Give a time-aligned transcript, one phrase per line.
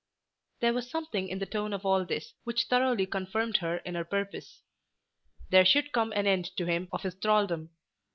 [0.61, 4.03] There was something in the tone of all this which thoroughly confirmed her in her
[4.03, 4.63] purpose.
[5.51, 7.69] There should come an end to him of his thraldom.